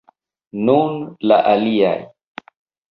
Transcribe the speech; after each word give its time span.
Nun 0.69 0.97
al 1.27 1.37
aliaj! 1.53 1.95